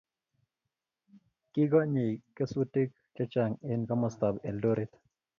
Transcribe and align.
kikonyei 1.51 2.13
kesutik 2.35 2.89
chechang 3.15 3.53
eng 3.71 3.81
komostab 3.89 4.35
Eldoret 4.49 4.91